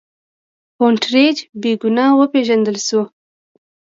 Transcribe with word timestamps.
هونټریج 0.79 1.37
بې 1.61 1.71
ګناه 1.81 2.09
وپېژندل 2.19 2.77
شو. 2.87 3.01